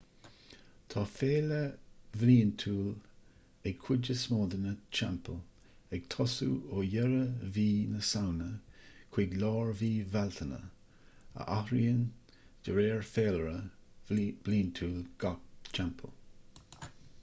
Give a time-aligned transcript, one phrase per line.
[0.91, 1.57] tá féile
[2.21, 2.87] bhliantúil
[3.71, 8.47] ag cuid is mó de na teampaill ag tosú ó dheireadh mhí na samhna
[9.17, 10.61] chuig lár mhí bhealtaine
[11.43, 16.19] a athraíonn de réir féilire bliantúil gach teampall